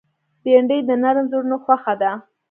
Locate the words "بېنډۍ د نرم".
0.43-1.25